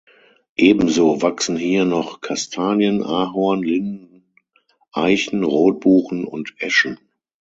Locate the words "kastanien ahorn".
2.21-3.61